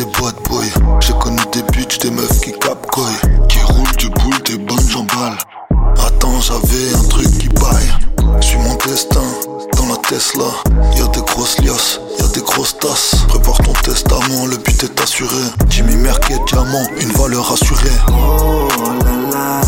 des 0.00 0.06
boîtes 0.18 0.42
boy. 0.48 0.66
J'ai 1.00 1.12
connu 1.14 1.40
des 1.52 1.62
bitches, 1.72 1.98
des 1.98 2.10
meufs 2.10 2.40
qui 2.40 2.52
capcoy. 2.52 3.12
Qui 3.48 3.58
roulent 3.60 3.96
du 3.98 4.08
boule, 4.08 4.42
des 4.46 4.56
bonnes 4.56 4.88
jambales. 4.88 5.36
Attends, 6.06 6.40
j'avais 6.40 6.94
un 6.94 7.08
truc 7.08 7.28
qui 7.38 7.48
baille. 7.48 7.92
Suis 8.40 8.56
mon 8.58 8.74
destin 8.86 9.20
dans 9.76 9.86
la 9.88 9.96
Tesla. 9.96 10.44
Y'a 10.96 11.06
des 11.08 11.20
grosses 11.20 11.58
liasses, 11.60 12.00
y'a 12.18 12.26
des 12.28 12.40
grosses 12.40 12.78
tasses. 12.78 13.14
Prépare 13.28 13.58
ton 13.58 13.72
testament, 13.72 14.46
le 14.46 14.56
but 14.56 14.82
est 14.84 15.00
assuré. 15.02 15.42
Jimmy 15.68 15.96
Merket, 15.96 16.40
diamant, 16.46 16.86
une 16.98 17.12
valeur 17.12 17.52
assurée. 17.52 17.98
Oh 18.08 18.68
là 19.04 19.30
là. 19.30 19.60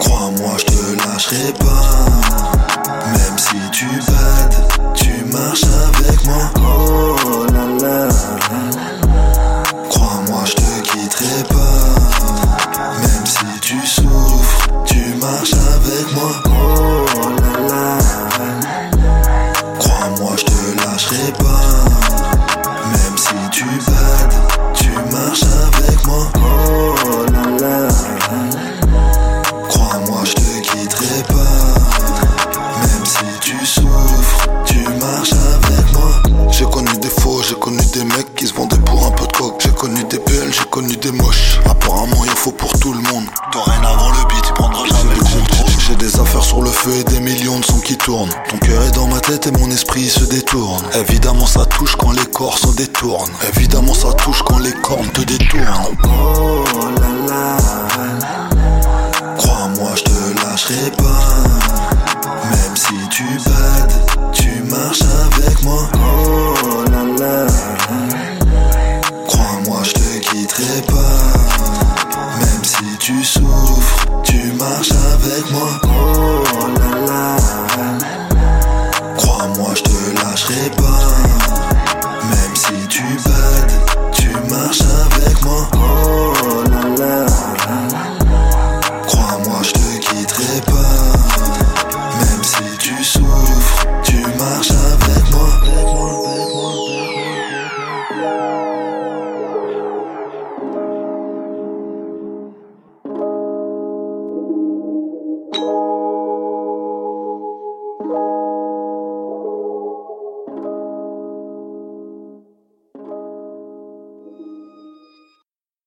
Crois-moi, 0.00 0.52
je 0.58 0.64
te 0.64 1.06
lâcherai 1.06 1.52
pas. 1.60 2.88
Même 3.06 3.38
si 3.38 3.56
tu 3.72 3.86
bades, 3.86 4.94
tu 4.94 5.24
marches 5.32 5.64
avec 5.64 6.24
moi. 6.24 7.07
Tu 13.68 13.86
souffres, 13.86 14.66
tu 14.86 15.14
marches 15.20 15.52
avec 15.52 16.14
moi. 16.14 16.32
Oh 16.46 17.04
là 17.20 17.68
là. 17.68 17.98
Crois-moi, 19.78 20.32
je 20.38 20.44
te 20.44 20.86
lâcherai 20.86 21.32
pas. 21.32 22.64
Même 22.86 23.18
si 23.18 23.34
tu 23.52 23.64
bades, 23.66 24.34
tu 24.72 24.88
marches 25.12 25.44
avec 25.66 26.06
moi. 26.06 26.32
Oh 26.36 27.26
là 27.30 27.58
là. 27.60 27.88
Crois-moi, 29.68 30.22
je 30.24 30.32
te 30.32 30.60
quitterai 30.62 31.22
pas. 31.28 32.54
Même 32.80 33.04
si 33.04 33.26
tu 33.42 33.66
souffres, 33.66 34.48
tu 34.64 34.80
marches 34.98 35.34
avec 35.34 35.92
moi. 35.92 36.48
J'ai 36.50 36.64
connu 36.64 36.96
des 37.02 37.10
faux, 37.20 37.42
j'ai 37.46 37.56
connu 37.56 37.84
des 37.92 38.04
mecs 38.04 38.27
Apparemment, 41.88 42.22
il 42.22 42.30
faut 42.32 42.52
pour 42.52 42.70
tout 42.78 42.92
le 42.92 43.00
monde. 43.00 43.24
Dorénavant, 43.50 44.10
le 44.10 44.28
beat, 44.28 44.44
il 44.46 44.52
prendra 44.52 44.84
jamais 44.84 45.14
le 45.14 45.20
contrôle. 45.20 45.70
J'ai 45.78 45.96
des 45.96 46.20
affaires 46.20 46.44
sur 46.44 46.60
le 46.60 46.70
feu 46.70 46.92
et 47.00 47.04
des 47.04 47.18
millions 47.18 47.58
de 47.60 47.64
sons 47.64 47.80
qui 47.80 47.96
tournent. 47.96 48.28
Ton 48.50 48.58
cœur 48.58 48.82
est 48.82 48.90
dans 48.90 49.06
ma 49.06 49.20
tête 49.20 49.46
et 49.46 49.50
mon 49.52 49.70
esprit 49.70 50.06
se 50.10 50.24
détourne. 50.24 50.84
Évidemment, 50.94 51.46
ça 51.46 51.64
touche 51.64 51.96
quand 51.96 52.10
les 52.10 52.26
corps 52.26 52.58
se 52.58 52.76
détournent. 52.76 53.30
Évidemment, 53.56 53.94
ça 53.94 54.12
touche 54.12 54.42
quand 54.42 54.58
les 54.58 54.72
cornes 54.72 55.08
te 55.08 55.22
détournent. 55.22 55.96
Oh 56.04 56.64
là 57.00 57.26
là. 57.26 57.56
Crois-moi, 59.38 59.90
je 59.96 60.02
te 60.02 60.44
lâcherai 60.44 60.90
pas. 60.90 61.24
Même 62.50 62.76
si 62.76 63.08
tu 63.08 63.24
tu 73.08 73.24
souffres, 73.24 74.06
tu 74.22 74.52
marches 74.58 74.92
avec 74.92 75.50
moi. 75.50 75.87